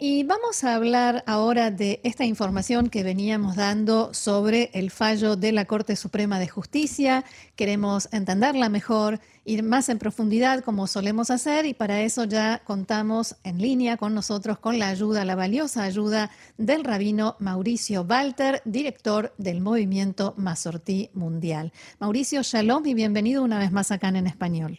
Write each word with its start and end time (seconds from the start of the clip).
Y 0.00 0.22
vamos 0.22 0.62
a 0.62 0.76
hablar 0.76 1.24
ahora 1.26 1.72
de 1.72 2.00
esta 2.04 2.24
información 2.24 2.88
que 2.88 3.02
veníamos 3.02 3.56
dando 3.56 4.14
sobre 4.14 4.70
el 4.72 4.92
fallo 4.92 5.34
de 5.34 5.50
la 5.50 5.64
Corte 5.64 5.96
Suprema 5.96 6.38
de 6.38 6.46
Justicia. 6.46 7.24
Queremos 7.56 8.08
entenderla 8.14 8.68
mejor, 8.68 9.18
ir 9.44 9.64
más 9.64 9.88
en 9.88 9.98
profundidad 9.98 10.62
como 10.62 10.86
solemos 10.86 11.32
hacer 11.32 11.66
y 11.66 11.74
para 11.74 12.00
eso 12.02 12.22
ya 12.22 12.60
contamos 12.64 13.34
en 13.42 13.58
línea 13.58 13.96
con 13.96 14.14
nosotros 14.14 14.60
con 14.60 14.78
la 14.78 14.86
ayuda, 14.86 15.24
la 15.24 15.34
valiosa 15.34 15.82
ayuda 15.82 16.30
del 16.58 16.84
rabino 16.84 17.34
Mauricio 17.40 18.02
Walter, 18.08 18.62
director 18.64 19.32
del 19.36 19.60
movimiento 19.60 20.32
Masortí 20.36 21.10
Mundial. 21.12 21.72
Mauricio, 21.98 22.42
shalom 22.44 22.86
y 22.86 22.94
bienvenido 22.94 23.42
una 23.42 23.58
vez 23.58 23.72
más 23.72 23.90
acá 23.90 24.10
en 24.10 24.28
español. 24.28 24.78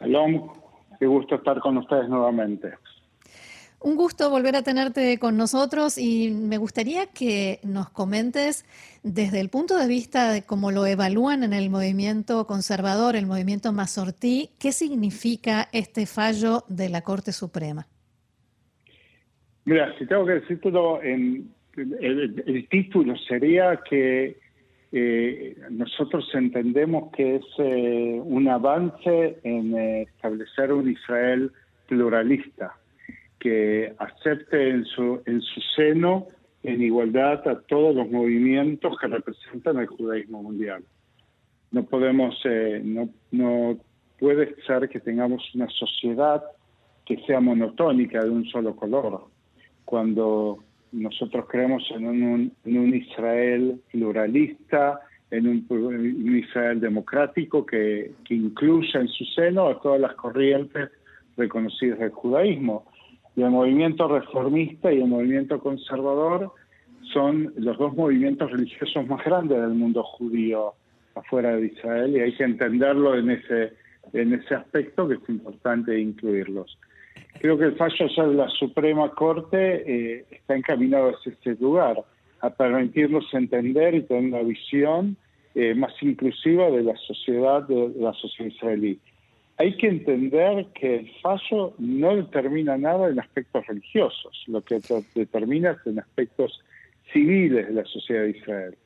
Shalom, 0.00 0.50
qué 0.98 1.06
gusto 1.06 1.36
estar 1.36 1.60
con 1.60 1.78
ustedes 1.78 2.08
nuevamente. 2.08 2.74
Un 3.80 3.94
gusto 3.94 4.28
volver 4.28 4.56
a 4.56 4.62
tenerte 4.62 5.18
con 5.18 5.36
nosotros 5.36 5.98
y 5.98 6.30
me 6.30 6.58
gustaría 6.58 7.06
que 7.06 7.60
nos 7.62 7.88
comentes 7.90 8.64
desde 9.04 9.38
el 9.38 9.50
punto 9.50 9.76
de 9.76 9.86
vista 9.86 10.32
de 10.32 10.42
cómo 10.42 10.72
lo 10.72 10.84
evalúan 10.84 11.44
en 11.44 11.52
el 11.52 11.70
movimiento 11.70 12.44
conservador, 12.44 13.14
el 13.14 13.26
movimiento 13.26 13.72
Mazortí, 13.72 14.50
¿qué 14.58 14.72
significa 14.72 15.68
este 15.72 16.06
fallo 16.06 16.64
de 16.68 16.88
la 16.88 17.02
Corte 17.02 17.30
Suprema? 17.30 17.86
Mira, 19.64 19.96
si 19.96 20.06
tengo 20.06 20.26
que 20.26 20.40
decirlo, 20.40 21.00
en, 21.00 21.48
el, 21.76 22.66
título 22.68 23.16
sería 23.16 23.80
que 23.88 24.40
eh, 24.90 25.56
nosotros 25.70 26.28
entendemos 26.34 27.12
que 27.12 27.36
es 27.36 27.44
eh, 27.58 28.20
un 28.24 28.48
avance 28.48 29.38
en 29.44 29.78
eh, 29.78 30.02
establecer 30.02 30.72
un 30.72 30.90
Israel 30.90 31.52
pluralista 31.86 32.74
que 33.38 33.94
acepte 33.98 34.70
en 34.70 34.84
su, 34.84 35.22
en 35.26 35.40
su 35.40 35.60
seno 35.76 36.26
en 36.62 36.82
igualdad 36.82 37.46
a 37.48 37.60
todos 37.60 37.94
los 37.94 38.10
movimientos 38.10 38.96
que 38.98 39.06
representan 39.06 39.78
el 39.78 39.86
judaísmo 39.86 40.42
mundial. 40.42 40.84
No 41.70 41.84
podemos, 41.84 42.34
eh, 42.44 42.80
no, 42.84 43.08
no 43.30 43.78
puede 44.18 44.56
ser 44.66 44.88
que 44.88 45.00
tengamos 45.00 45.42
una 45.54 45.68
sociedad 45.68 46.42
que 47.06 47.18
sea 47.26 47.40
monotónica 47.40 48.22
de 48.22 48.30
un 48.30 48.44
solo 48.46 48.74
color. 48.74 49.26
Cuando 49.84 50.58
nosotros 50.92 51.46
creemos 51.48 51.84
en 51.94 52.06
un, 52.06 52.52
en 52.64 52.78
un 52.78 52.94
Israel 52.94 53.80
pluralista, 53.90 55.00
en 55.30 55.46
un, 55.46 55.66
un, 55.68 56.36
Israel 56.38 56.80
democrático 56.80 57.64
que, 57.64 58.12
que 58.24 58.34
incluya 58.34 59.00
en 59.00 59.08
su 59.08 59.24
seno 59.26 59.68
a 59.68 59.80
todas 59.80 60.00
las 60.00 60.14
corrientes 60.14 60.90
reconocidas 61.36 61.98
del 61.98 62.10
judaísmo 62.10 62.84
y 63.38 63.42
el 63.42 63.50
movimiento 63.50 64.08
reformista 64.08 64.92
y 64.92 65.00
el 65.00 65.06
movimiento 65.06 65.60
conservador 65.60 66.50
son 67.12 67.52
los 67.56 67.78
dos 67.78 67.94
movimientos 67.94 68.50
religiosos 68.50 69.06
más 69.06 69.24
grandes 69.24 69.60
del 69.60 69.74
mundo 69.74 70.02
judío 70.02 70.74
afuera 71.14 71.54
de 71.54 71.66
Israel 71.66 72.16
y 72.16 72.20
hay 72.20 72.32
que 72.34 72.42
entenderlo 72.42 73.16
en 73.16 73.30
ese, 73.30 73.74
en 74.12 74.34
ese 74.34 74.56
aspecto 74.56 75.06
que 75.06 75.14
es 75.14 75.28
importante 75.28 75.96
incluirlos. 76.00 76.76
Creo 77.38 77.56
que 77.56 77.66
el 77.66 77.76
fallo 77.76 78.08
de 78.08 78.34
la 78.34 78.48
Suprema 78.48 79.08
Corte 79.10 79.84
eh, 79.86 80.24
está 80.32 80.56
encaminado 80.56 81.10
hacia 81.10 81.30
ese 81.30 81.62
lugar, 81.62 81.96
a 82.40 82.50
permitirlos 82.50 83.32
entender 83.34 83.94
y 83.94 84.02
tener 84.02 84.34
una 84.34 84.42
visión 84.42 85.16
eh, 85.54 85.76
más 85.76 85.92
inclusiva 86.02 86.72
de 86.72 86.82
la 86.82 86.96
sociedad, 86.96 87.62
de 87.68 87.92
la 88.00 88.12
sociedad 88.14 88.50
israelí 88.50 88.98
hay 89.58 89.76
que 89.76 89.88
entender 89.88 90.66
que 90.72 90.96
el 90.96 91.10
fallo 91.20 91.74
no 91.78 92.14
determina 92.14 92.78
nada 92.78 93.08
en 93.08 93.18
aspectos 93.18 93.66
religiosos, 93.66 94.44
lo 94.46 94.62
que 94.62 94.80
determina 95.16 95.72
es 95.72 95.86
en 95.86 95.98
aspectos 95.98 96.60
civiles 97.12 97.66
de 97.66 97.74
la 97.74 97.84
sociedad 97.84 98.22
de 98.22 98.30
Israel. 98.30 98.76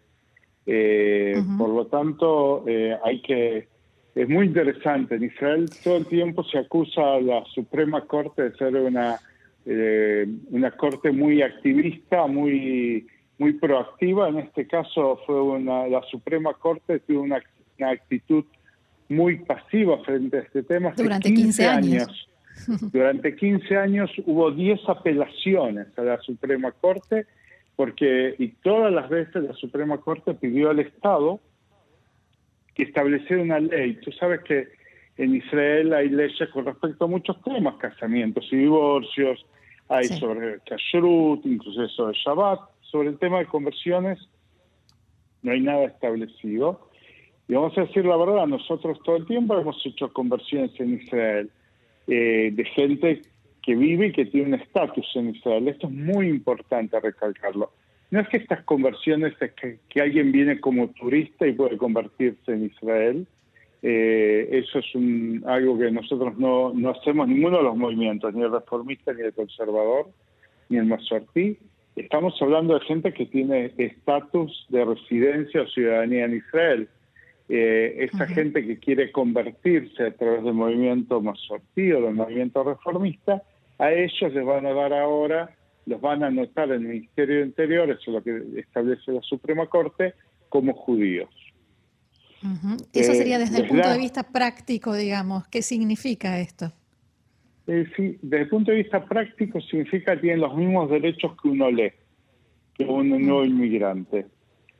Eh, 0.64 1.42
por 1.58 1.68
lo 1.68 1.86
tanto, 1.86 2.64
eh, 2.66 2.96
hay 3.04 3.20
que 3.20 3.68
es 4.14 4.28
muy 4.28 4.46
interesante. 4.46 5.14
En 5.14 5.24
Israel 5.24 5.68
todo 5.82 5.96
el 5.96 6.06
tiempo 6.06 6.44
se 6.44 6.58
acusa 6.58 7.14
a 7.14 7.20
la 7.20 7.44
Suprema 7.46 8.02
Corte 8.02 8.42
de 8.42 8.56
ser 8.56 8.74
una 8.76 9.18
eh, 9.64 10.26
una 10.50 10.70
corte 10.70 11.12
muy 11.12 11.42
activista, 11.42 12.26
muy 12.26 13.06
muy 13.38 13.54
proactiva. 13.54 14.28
En 14.28 14.38
este 14.38 14.66
caso 14.66 15.20
fue 15.26 15.42
una 15.42 15.86
la 15.86 16.02
Suprema 16.10 16.54
Corte 16.54 17.00
tuvo 17.00 17.22
una 17.22 17.42
actitud 17.78 18.44
muy 19.14 19.38
pasiva 19.38 19.98
frente 20.04 20.38
a 20.38 20.40
este 20.40 20.62
tema. 20.62 20.92
Durante 20.96 21.32
15, 21.32 21.66
años. 21.66 22.28
Durante 22.92 23.34
15 23.34 23.76
años 23.76 24.10
hubo 24.26 24.50
10 24.50 24.80
apelaciones 24.88 25.86
a 25.98 26.02
la 26.02 26.20
Suprema 26.20 26.72
Corte, 26.72 27.26
porque 27.76 28.34
y 28.38 28.48
todas 28.48 28.92
las 28.92 29.08
veces 29.08 29.42
la 29.42 29.54
Suprema 29.54 29.98
Corte 29.98 30.34
pidió 30.34 30.70
al 30.70 30.80
Estado 30.80 31.40
que 32.74 32.84
estableciera 32.84 33.42
una 33.42 33.60
ley. 33.60 33.98
Tú 34.02 34.12
sabes 34.12 34.40
que 34.42 34.68
en 35.16 35.36
Israel 35.36 35.92
hay 35.92 36.08
leyes 36.08 36.48
con 36.52 36.64
respecto 36.64 37.04
a 37.04 37.08
muchos 37.08 37.40
temas, 37.42 37.76
casamientos 37.76 38.46
y 38.50 38.56
divorcios, 38.56 39.44
hay 39.88 40.04
sobre 40.04 40.60
kashrut, 40.60 41.44
incluso 41.44 41.86
sobre 41.88 42.16
Shabbat, 42.18 42.60
sobre 42.80 43.10
el 43.10 43.18
tema 43.18 43.40
de 43.40 43.46
conversiones 43.46 44.18
no 45.42 45.52
hay 45.52 45.60
nada 45.60 45.84
establecido. 45.84 46.88
Y 47.48 47.54
vamos 47.54 47.76
a 47.76 47.82
decir 47.82 48.04
la 48.04 48.16
verdad, 48.16 48.46
nosotros 48.46 48.98
todo 49.04 49.16
el 49.16 49.26
tiempo 49.26 49.58
hemos 49.58 49.84
hecho 49.84 50.12
conversiones 50.12 50.78
en 50.78 50.94
Israel 50.94 51.50
eh, 52.06 52.50
de 52.52 52.64
gente 52.64 53.22
que 53.62 53.76
vive 53.76 54.08
y 54.08 54.12
que 54.12 54.26
tiene 54.26 54.48
un 54.48 54.54
estatus 54.54 55.06
en 55.14 55.30
Israel. 55.30 55.68
Esto 55.68 55.86
es 55.86 55.92
muy 55.92 56.28
importante 56.28 56.98
recalcarlo. 56.98 57.70
No 58.10 58.20
es 58.20 58.28
que 58.28 58.36
estas 58.36 58.62
conversiones 58.64 59.34
es 59.40 59.52
que, 59.52 60.00
alguien 60.00 60.32
viene 60.32 60.60
como 60.60 60.88
turista 60.88 61.46
y 61.46 61.52
puede 61.52 61.76
convertirse 61.76 62.52
en 62.52 62.66
Israel. 62.66 63.26
Eh, 63.82 64.48
eso 64.52 64.80
es 64.80 64.94
un, 64.94 65.42
algo 65.46 65.78
que 65.78 65.90
nosotros 65.90 66.36
no, 66.38 66.72
no 66.74 66.90
hacemos 66.90 67.26
ninguno 67.26 67.58
de 67.58 67.64
los 67.64 67.76
movimientos, 67.76 68.34
ni 68.34 68.42
el 68.42 68.52
reformista, 68.52 69.12
ni 69.12 69.22
el 69.22 69.32
conservador, 69.32 70.08
ni 70.68 70.78
el 70.78 70.86
masortí. 70.86 71.56
Estamos 71.96 72.34
hablando 72.40 72.74
de 72.74 72.80
gente 72.80 73.12
que 73.12 73.26
tiene 73.26 73.72
estatus 73.78 74.66
de 74.68 74.84
residencia 74.84 75.62
o 75.62 75.66
ciudadanía 75.68 76.24
en 76.24 76.36
Israel 76.36 76.88
eh, 77.54 78.08
esa 78.10 78.26
gente 78.26 78.66
que 78.66 78.78
quiere 78.78 79.12
convertirse 79.12 80.04
a 80.04 80.16
través 80.16 80.42
del 80.42 80.54
movimiento 80.54 81.20
masortí 81.20 81.92
o 81.92 82.00
del 82.00 82.14
movimiento 82.14 82.64
reformista, 82.64 83.42
a 83.78 83.92
ellos 83.92 84.32
les 84.32 84.42
van 84.42 84.64
a 84.64 84.72
dar 84.72 84.94
ahora, 84.94 85.54
los 85.84 86.00
van 86.00 86.22
a 86.22 86.28
anotar 86.28 86.70
en 86.70 86.80
el 86.80 86.88
Ministerio 86.88 87.40
de 87.40 87.42
Interior, 87.42 87.90
eso 87.90 88.00
es 88.06 88.08
lo 88.08 88.22
que 88.22 88.58
establece 88.58 89.12
la 89.12 89.20
Suprema 89.20 89.66
Corte, 89.66 90.14
como 90.48 90.72
judíos. 90.72 91.28
Eso 92.94 93.12
sería 93.12 93.38
desde 93.38 93.58
el 93.58 93.68
punto 93.68 93.90
de 93.90 93.98
vista 93.98 94.22
práctico, 94.22 94.94
digamos. 94.94 95.46
¿Qué 95.48 95.60
significa 95.60 96.40
esto? 96.40 96.72
Eh, 97.66 97.84
sí, 97.94 98.18
desde 98.22 98.44
el 98.44 98.48
punto 98.48 98.70
de 98.70 98.78
vista 98.78 99.04
práctico 99.04 99.60
significa 99.60 100.14
que 100.14 100.22
tienen 100.22 100.40
los 100.40 100.56
mismos 100.56 100.88
derechos 100.88 101.32
que 101.42 101.48
uno 101.48 101.70
lee, 101.70 101.92
que 102.72 102.84
un 102.84 103.10
nuevo 103.10 103.44
inmigrante. 103.44 104.24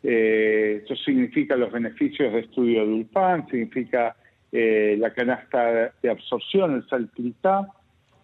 Eh, 0.03 0.83
eso 0.85 0.97
significa 0.97 1.57
los 1.57 1.71
beneficios 1.71 2.33
de 2.33 2.41
estudio 2.41 2.85
de 2.87 2.93
ULPAN, 2.93 3.47
significa 3.49 4.17
eh, 4.51 4.97
la 4.99 5.13
canasta 5.13 5.93
de 6.03 6.11
absorción, 6.11 6.75
el 6.75 6.89
saltita. 6.89 7.69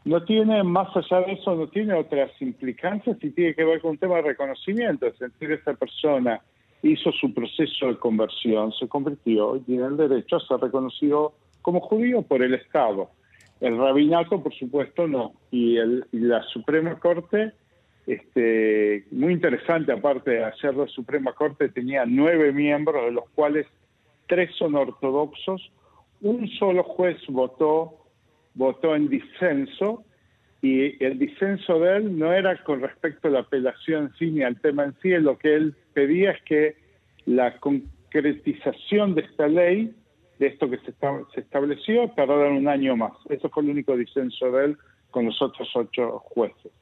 No 0.05 0.25
tiene, 0.25 0.63
más 0.63 0.89
allá 0.97 1.27
de 1.27 1.33
eso, 1.33 1.55
no 1.55 1.69
tiene 1.69 1.95
otras 1.95 2.31
implicancias 2.41 3.17
y 3.21 3.31
tiene 3.31 3.55
que 3.55 3.65
ver 3.65 3.81
con 3.81 3.93
un 3.93 3.99
tema 3.99 4.17
de 4.17 4.23
reconocimiento, 4.23 5.07
es 5.07 5.19
decir, 5.19 5.53
esa 5.53 5.75
persona 5.75 6.41
hizo 6.83 7.13
su 7.13 7.35
proceso 7.35 7.89
de 7.89 7.97
conversión, 7.97 8.73
se 8.73 8.89
convirtió 8.89 9.57
y 9.57 9.61
tiene 9.61 9.87
el 9.87 9.97
derecho 9.97 10.37
a 10.37 10.41
ser 10.41 10.59
reconocido 10.59 11.35
como 11.63 11.81
judío 11.81 12.23
por 12.23 12.43
el 12.43 12.55
Estado. 12.55 13.11
El 13.61 13.77
rabinato, 13.77 14.41
por 14.41 14.55
supuesto, 14.55 15.09
no. 15.09 15.33
Y, 15.51 15.77
el, 15.77 16.07
y 16.13 16.21
la 16.21 16.43
Suprema 16.45 16.99
Corte 16.99 17.53
este, 18.09 19.05
muy 19.11 19.35
interesante, 19.35 19.93
aparte 19.93 20.31
de 20.31 20.45
ayer 20.45 20.75
la 20.75 20.87
Suprema 20.87 21.35
Corte 21.35 21.69
tenía 21.69 22.07
nueve 22.07 22.53
miembros, 22.53 23.05
de 23.05 23.13
los 23.13 23.29
cuales 23.35 23.67
tres 24.27 24.51
son 24.57 24.75
ortodoxos, 24.77 25.71
un 26.23 26.49
solo 26.49 26.83
juez 26.85 27.19
votó, 27.29 27.99
votó 28.55 28.97
en 28.97 29.11
disenso, 29.11 30.05
y 30.63 31.05
el 31.05 31.19
disenso 31.19 31.79
de 31.81 31.99
él 31.99 32.19
no 32.19 32.33
era 32.33 32.57
con 32.65 32.81
respecto 32.81 33.29
a 33.29 33.31
la 33.31 33.41
apelación 33.41 34.05
en 34.05 34.13
sí 34.15 34.31
ni 34.31 34.43
al 34.43 34.59
tema 34.59 34.85
en 34.85 34.95
sí, 35.03 35.11
lo 35.11 35.39
que 35.39 35.55
él 35.55 35.75
pedía 35.93 36.31
es 36.31 36.43
que 36.45 36.77
la 37.27 37.61
concretización 37.61 39.15
de 39.15 39.21
esta 39.21 39.49
ley, 39.49 39.95
de 40.39 40.47
esto 40.47 40.71
que 40.71 40.79
se, 40.79 40.95
se 41.35 41.41
estableció, 41.41 42.09
tardara 42.17 42.49
un 42.49 42.69
año 42.69 42.97
más. 42.97 43.13
Eso 43.29 43.51
fue 43.51 43.65
el 43.65 43.71
único 43.71 43.97
disenso 43.97 44.51
de 44.51 44.65
él 44.65 44.79
con 45.11 45.27
los 45.27 45.41
otros 45.43 45.69
ocho 45.75 46.21
jueces. 46.21 46.73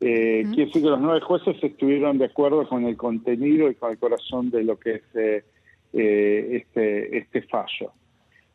Eh, 0.00 0.44
Quiere 0.48 0.66
decir 0.66 0.82
que 0.82 0.88
los 0.88 1.00
nueve 1.00 1.20
jueces 1.20 1.56
estuvieron 1.62 2.18
de 2.18 2.26
acuerdo 2.26 2.68
con 2.68 2.84
el 2.84 2.96
contenido 2.96 3.68
y 3.68 3.74
con 3.74 3.90
el 3.90 3.98
corazón 3.98 4.50
de 4.50 4.62
lo 4.62 4.78
que 4.78 4.96
es 4.96 5.02
eh, 5.14 5.44
eh, 5.92 6.48
este, 6.52 7.18
este 7.18 7.42
fallo, 7.42 7.92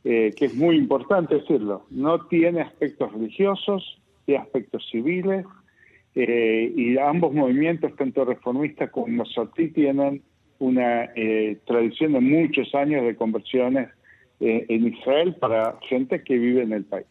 que 0.04 0.34
es 0.38 0.56
muy 0.56 0.78
importante 0.78 1.36
decirlo. 1.36 1.86
No 1.90 2.28
tiene 2.28 2.62
aspectos 2.62 3.12
religiosos, 3.12 4.01
tiene 4.25 4.42
aspectos 4.42 4.88
civiles, 4.90 5.45
y 6.16 6.98
ambos 7.00 7.34
movimientos, 7.34 7.96
tanto 7.96 8.24
reformistas 8.24 8.92
como 8.92 9.07
Masorti, 9.07 9.69
tienen 9.69 10.22
una 10.60 11.10
tradición 11.66 12.13
de 12.13 12.19
muchos 12.19 12.75
años 12.75 13.04
de 13.04 13.16
conversiones 13.16 13.89
en 14.39 14.88
Israel 14.88 15.36
para 15.39 15.80
gente 15.89 16.22
que 16.24 16.38
vive 16.38 16.62
en 16.62 16.74
el 16.74 16.84
país. 16.84 17.07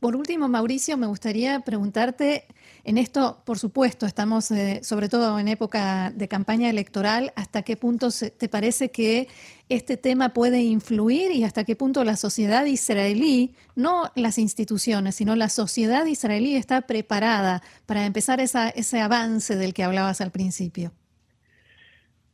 Por 0.00 0.14
último, 0.14 0.46
Mauricio, 0.46 0.98
me 0.98 1.06
gustaría 1.06 1.60
preguntarte, 1.60 2.44
en 2.84 2.98
esto, 2.98 3.38
por 3.46 3.58
supuesto, 3.58 4.04
estamos 4.04 4.50
eh, 4.50 4.80
sobre 4.82 5.08
todo 5.08 5.38
en 5.38 5.48
época 5.48 6.12
de 6.14 6.28
campaña 6.28 6.68
electoral, 6.68 7.32
¿hasta 7.34 7.62
qué 7.62 7.78
punto 7.78 8.08
te 8.38 8.48
parece 8.50 8.90
que 8.90 9.28
este 9.70 9.96
tema 9.96 10.34
puede 10.34 10.62
influir 10.62 11.32
y 11.32 11.44
hasta 11.44 11.64
qué 11.64 11.76
punto 11.76 12.04
la 12.04 12.16
sociedad 12.16 12.66
israelí, 12.66 13.54
no 13.74 14.04
las 14.14 14.38
instituciones, 14.38 15.14
sino 15.14 15.34
la 15.34 15.48
sociedad 15.48 16.04
israelí 16.04 16.56
está 16.56 16.82
preparada 16.82 17.62
para 17.86 18.04
empezar 18.04 18.38
ese 18.40 19.00
avance 19.00 19.56
del 19.56 19.72
que 19.72 19.82
hablabas 19.82 20.20
al 20.20 20.30
principio? 20.30 20.92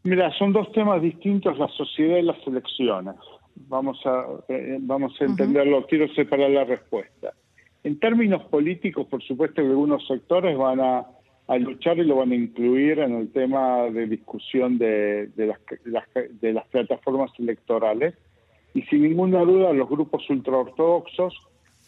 Mira, 0.02 0.32
son 0.36 0.52
dos 0.52 0.70
temas 0.72 1.00
distintos, 1.00 1.56
la 1.58 1.68
sociedad 1.68 2.18
y 2.18 2.22
las 2.22 2.44
elecciones. 2.44 3.14
Vamos 3.54 4.00
a, 4.04 4.24
eh, 4.48 4.78
vamos 4.80 5.12
a 5.20 5.24
entenderlo, 5.24 5.86
quiero 5.86 6.12
separar 6.14 6.50
la 6.50 6.64
respuesta. 6.64 7.32
En 7.84 7.98
términos 7.98 8.44
políticos, 8.44 9.06
por 9.08 9.22
supuesto 9.22 9.62
que 9.62 9.68
algunos 9.68 10.06
sectores 10.06 10.56
van 10.56 10.80
a, 10.80 11.06
luchar 11.58 11.98
y 11.98 12.04
lo 12.04 12.16
van 12.16 12.32
a 12.32 12.36
incluir 12.36 13.00
en 13.00 13.14
el 13.14 13.30
tema 13.32 13.82
de 13.90 14.06
discusión 14.06 14.78
de, 14.78 15.30
las, 15.36 15.58
de 16.40 16.62
plataformas 16.70 17.30
electorales. 17.38 18.14
Y 18.72 18.82
sin 18.82 19.02
ninguna 19.02 19.40
duda 19.40 19.72
los 19.72 19.88
grupos 19.88 20.28
ultraortodoxos, 20.30 21.34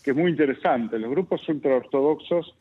que 0.03 0.11
es 0.11 0.17
muy 0.17 0.33
interesante, 0.33 0.99
los 0.99 1.11
grupos 1.11 1.49
ultraortodoxos 1.49 2.55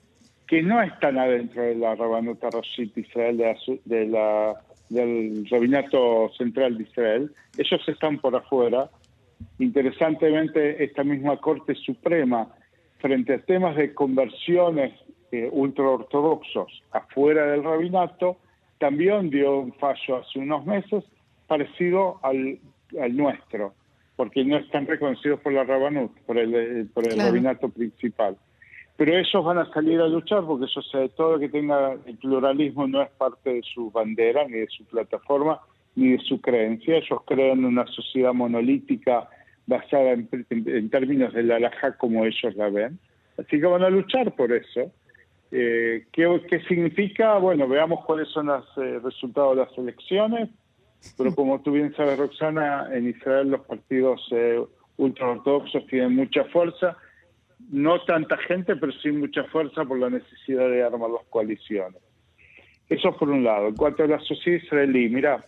que 0.48 0.62
no 0.62 0.82
están 0.82 1.18
adentro 1.18 1.64
de 1.64 1.76
la 1.76 1.96
Rabanota 1.96 2.50
Rashid 2.50 2.92
Israel, 2.96 3.42
de 3.86 4.08
la, 4.08 4.56
del 4.90 5.48
Rabinato 5.50 6.30
Central 6.38 6.78
de 6.78 6.84
Israel, 6.84 7.32
ellos 7.58 7.82
están 7.88 8.20
por 8.20 8.36
afuera. 8.36 8.90
Interesantemente, 9.60 10.84
esta 10.84 11.04
misma 11.04 11.38
Corte 11.38 11.76
Suprema 11.76 12.48
frente 13.04 13.34
a 13.34 13.40
temas 13.40 13.76
de 13.76 13.94
conversiones 13.94 14.94
eh, 15.34 15.50
ultraortodoxos 15.52 16.84
afuera 16.92 17.48
del 17.48 17.62
rabinato, 17.62 18.38
también 18.80 19.30
dio 19.30 19.60
un 19.60 19.74
fallo 19.74 20.18
hace 20.18 20.40
unos 20.40 20.66
meses 20.66 21.04
parecido 21.46 22.22
al, 22.24 22.60
nuestro, 23.12 23.74
porque 24.16 24.46
no 24.46 24.56
están 24.56 24.88
reconocidos 24.88 25.42
por 25.42 25.52
la 25.52 25.66
Rabanut, 25.66 26.18
por 26.26 26.38
el, 26.38 26.56
eh, 26.56 26.86
por 26.94 27.06
el 27.06 27.20
rabinato 27.20 27.68
principal. 27.68 28.38
Pero 28.96 29.18
ellos 29.18 29.44
van 29.44 29.58
a 29.58 29.74
salir 29.74 30.00
a 30.00 30.08
luchar 30.08 30.46
porque 30.46 30.66
eso 30.66 30.82
sé, 30.82 31.10
todo 31.10 31.34
lo 31.34 31.40
que 31.40 31.50
tenga 31.50 31.98
el 32.06 32.18
pluralismo 32.18 32.88
no 32.88 33.02
es 33.02 33.10
parte 33.10 33.56
de 33.56 33.64
su 33.64 33.92
bandera, 33.92 34.48
ni 34.48 34.60
de 34.60 34.68
su 34.68 34.86
plataforma, 34.86 35.60
ni 35.96 36.12
de 36.12 36.20
su 36.20 36.40
creencia. 36.40 36.98
Ellos 36.98 37.20
creen 37.26 37.60
en 37.60 37.66
una 37.66 37.86
sociedad 37.88 38.34
monolítica 38.34 39.28
basada 39.66 40.12
en, 40.12 40.90
términos 40.90 41.34
de 41.34 41.44
la 41.44 41.56
alhaja 41.56 41.98
como 41.98 42.26
ellos 42.26 42.56
la 42.56 42.70
ven. 42.70 43.00
Así 43.38 43.60
que 43.60 43.66
van 43.66 43.84
a 43.84 43.90
luchar 43.90 44.34
por 44.36 44.52
eso. 44.52 44.92
Eh, 45.52 46.06
¿qué, 46.12 46.62
significa? 46.68 47.38
Bueno, 47.38 47.68
veamos 47.68 48.04
cuáles 48.06 48.28
son 48.30 48.48
los 48.48 48.66
eh, 48.78 49.00
resultados 49.04 49.56
de 49.56 49.64
las 49.64 49.78
elecciones, 49.78 50.50
pero 51.18 51.34
como 51.36 51.62
tú 51.62 51.72
bien 51.72 51.94
sabes, 51.96 52.18
Roxana, 52.18 52.90
en 52.92 53.10
Israel 53.10 53.50
los 53.50 53.62
partidos 53.62 54.28
eh, 54.32 54.60
ultraortodoxos 54.98 55.86
tienen 55.88 56.16
mucha 56.16 56.44
fuerza, 56.46 56.98
no 57.70 58.02
tanta 58.02 58.38
gente, 58.38 58.76
pero 58.76 58.92
sí 58.94 59.12
mucha 59.12 59.44
fuerza 59.46 59.86
por 59.86 60.00
la 60.00 60.10
necesidad 60.10 60.70
de 60.70 60.84
armar 60.84 61.10
las 61.12 61.26
coaliciones. 61.30 62.02
Eso 62.90 63.16
por 63.16 63.30
un 63.30 63.44
lado. 63.44 63.70
En 63.70 63.76
cuanto 63.76 64.04
a 64.04 64.08
la 64.08 64.20
sociedad 64.20 64.62
israelí, 64.62 65.10
mira, 65.10 65.46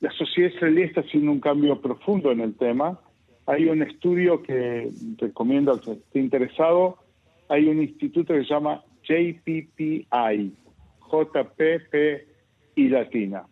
la 0.00 0.10
sociedad 0.12 0.50
israelí 0.50 0.82
está 0.82 1.00
haciendo 1.00 1.30
un 1.30 1.40
cambio 1.40 1.80
profundo 1.80 2.32
en 2.32 2.40
el 2.40 2.54
tema 2.56 2.98
hay 3.46 3.68
un 3.68 3.82
estudio 3.82 4.42
que 4.42 4.90
recomiendo 5.18 5.72
al 5.72 5.80
que 5.80 5.92
esté 5.92 6.18
interesado. 6.18 6.98
Hay 7.48 7.68
un 7.68 7.80
instituto 7.80 8.34
que 8.34 8.42
se 8.42 8.50
llama 8.50 8.82
JPPI, 9.04 10.52
JPP 11.12 11.94
y 12.74 12.88
Latina, 12.88 13.44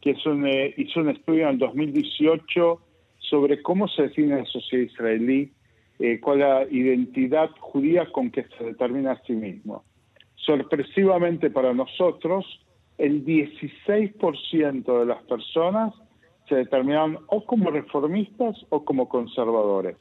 que 0.00 0.10
es 0.10 0.26
un, 0.26 0.46
eh, 0.46 0.72
hizo 0.76 1.00
un 1.00 1.10
estudio 1.10 1.42
en 1.44 1.54
el 1.54 1.58
2018 1.58 2.80
sobre 3.18 3.60
cómo 3.62 3.88
se 3.88 4.02
define 4.02 4.38
la 4.38 4.44
sociedad 4.44 4.84
israelí, 4.84 5.52
eh, 5.98 6.20
cuál 6.20 6.38
la 6.38 6.66
identidad 6.70 7.50
judía 7.58 8.06
con 8.12 8.30
que 8.30 8.44
se 8.56 8.64
determina 8.64 9.12
a 9.12 9.22
sí 9.24 9.32
mismo. 9.32 9.84
Sorpresivamente 10.36 11.50
para 11.50 11.74
nosotros, 11.74 12.44
el 12.98 13.24
16% 13.24 15.00
de 15.00 15.06
las 15.06 15.22
personas 15.24 15.94
se 16.48 16.56
determinaron 16.56 17.18
o 17.28 17.44
como 17.44 17.70
reformistas 17.70 18.64
o 18.68 18.84
como 18.84 19.08
conservadores, 19.08 19.96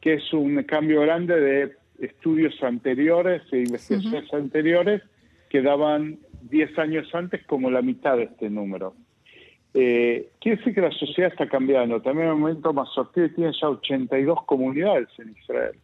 que 0.00 0.14
es 0.14 0.32
un 0.32 0.62
cambio 0.64 1.00
grande 1.02 1.38
de 1.40 1.72
estudios 1.98 2.62
anteriores 2.62 3.42
e 3.52 3.58
investigaciones 3.58 4.32
anteriores 4.32 5.02
que 5.48 5.62
daban 5.62 6.18
10 6.42 6.78
años 6.78 7.12
antes 7.14 7.44
como 7.46 7.70
la 7.70 7.82
mitad 7.82 8.16
de 8.16 8.24
este 8.24 8.50
número. 8.50 8.94
Eh, 9.74 10.30
quiere 10.40 10.58
decir 10.58 10.74
que 10.74 10.80
la 10.80 10.90
sociedad 10.92 11.30
está 11.30 11.48
cambiando. 11.48 12.00
También 12.00 12.28
en 12.28 12.34
el 12.34 12.40
momento 12.40 12.72
más 12.72 12.88
sortido 12.94 13.28
tiene 13.30 13.52
ya 13.60 13.68
82 13.68 14.44
comunidades 14.44 15.08
en 15.18 15.34
Israel. 15.38 15.76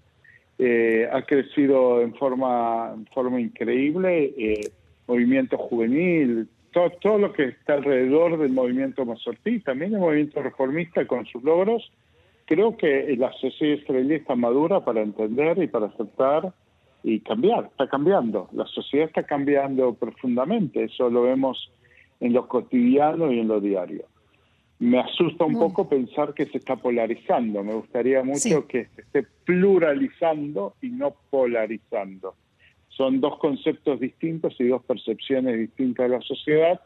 Eh, 0.58 1.08
ha 1.12 1.22
crecido 1.22 2.00
en 2.00 2.14
forma, 2.14 2.92
en 2.94 3.06
forma 3.06 3.40
increíble, 3.40 4.32
eh, 4.38 4.70
movimiento 5.06 5.58
juvenil, 5.58 6.48
todo, 7.00 7.18
lo 7.18 7.32
que 7.32 7.44
está 7.44 7.74
alrededor 7.74 8.38
del 8.38 8.52
movimiento 8.52 9.04
Mazortí, 9.04 9.60
también 9.60 9.94
el 9.94 10.00
movimiento 10.00 10.42
reformista 10.42 11.06
con 11.06 11.24
sus 11.26 11.42
logros, 11.42 11.90
creo 12.46 12.76
que 12.76 13.14
la 13.16 13.32
sociedad 13.32 13.78
israelí 13.78 14.14
está 14.14 14.34
madura 14.34 14.84
para 14.84 15.02
entender 15.02 15.62
y 15.62 15.68
para 15.68 15.86
aceptar 15.86 16.52
y 17.02 17.20
cambiar, 17.20 17.66
está 17.66 17.88
cambiando, 17.88 18.48
la 18.52 18.66
sociedad 18.66 19.06
está 19.06 19.22
cambiando 19.22 19.94
profundamente, 19.94 20.84
eso 20.84 21.08
lo 21.10 21.22
vemos 21.22 21.70
en 22.20 22.32
lo 22.32 22.48
cotidiano 22.48 23.30
y 23.32 23.40
en 23.40 23.48
lo 23.48 23.60
diario. 23.60 24.06
Me 24.80 24.98
asusta 24.98 25.44
un 25.44 25.58
poco 25.58 25.88
pensar 25.88 26.34
que 26.34 26.46
se 26.46 26.58
está 26.58 26.76
polarizando, 26.76 27.62
me 27.62 27.74
gustaría 27.74 28.22
mucho 28.24 28.66
que 28.66 28.86
se 28.86 29.02
esté 29.02 29.26
pluralizando 29.44 30.74
y 30.82 30.88
no 30.88 31.14
polarizando 31.30 32.34
son 32.96 33.20
dos 33.20 33.38
conceptos 33.38 34.00
distintos 34.00 34.54
y 34.58 34.68
dos 34.68 34.82
percepciones 34.84 35.58
distintas 35.58 36.08
de 36.08 36.16
la 36.16 36.22
sociedad. 36.22 36.80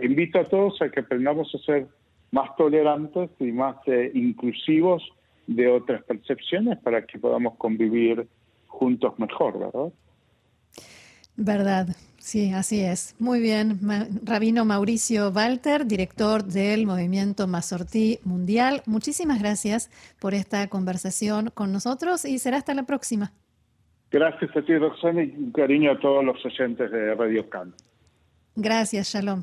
Invito 0.00 0.38
a 0.38 0.44
todos 0.44 0.80
a 0.82 0.90
que 0.90 1.00
aprendamos 1.00 1.52
a 1.54 1.58
ser 1.58 1.86
más 2.30 2.54
tolerantes 2.56 3.30
y 3.40 3.52
más 3.52 3.76
eh, 3.86 4.10
inclusivos 4.14 5.02
de 5.46 5.68
otras 5.68 6.02
percepciones 6.04 6.78
para 6.78 7.04
que 7.06 7.18
podamos 7.18 7.56
convivir 7.56 8.28
juntos 8.66 9.18
mejor, 9.18 9.58
¿verdad? 9.58 9.92
Verdad, 11.36 11.88
sí, 12.18 12.52
así 12.52 12.80
es. 12.80 13.14
Muy 13.18 13.40
bien, 13.40 13.78
Rabino 14.24 14.64
Mauricio 14.64 15.30
Walter, 15.30 15.86
director 15.86 16.44
del 16.44 16.84
Movimiento 16.86 17.46
Mazortí 17.46 18.18
Mundial. 18.24 18.82
Muchísimas 18.86 19.38
gracias 19.38 19.90
por 20.20 20.34
esta 20.34 20.66
conversación 20.68 21.50
con 21.54 21.72
nosotros 21.72 22.24
y 22.24 22.38
será 22.38 22.58
hasta 22.58 22.74
la 22.74 22.82
próxima. 22.82 23.32
Gracias 24.10 24.56
a 24.56 24.62
ti, 24.62 24.76
Roxana, 24.76 25.22
y 25.22 25.34
un 25.36 25.52
cariño 25.52 25.92
a 25.92 25.98
todos 25.98 26.24
los 26.24 26.44
oyentes 26.44 26.90
de 26.90 27.14
Radio 27.14 27.48
Can. 27.48 27.74
Gracias, 28.56 29.12
Shalom. 29.12 29.42